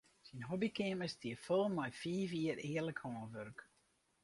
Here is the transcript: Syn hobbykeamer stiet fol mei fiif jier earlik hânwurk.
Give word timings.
Syn 0.27 0.45
hobbykeamer 0.49 1.09
stiet 1.13 1.41
fol 1.45 1.65
mei 1.75 1.91
fiif 2.01 2.31
jier 2.39 2.57
earlik 2.69 2.99
hânwurk. 3.03 3.59